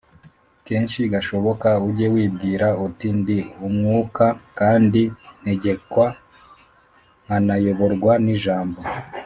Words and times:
Keshi 0.65 1.01
gashoboka 1.13 1.69
ujye 1.87 2.07
wibwira 2.13 2.67
uti 2.85 3.07
ndi 3.19 3.37
uwumwuka 3.55 4.25
kandi 4.59 5.01
ntegekwa 5.41 6.05
nkanayoborwa 7.25 8.13
nijambo 8.25 8.79